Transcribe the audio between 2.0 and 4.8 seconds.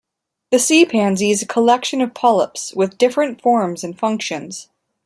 of polyps with different forms and functions.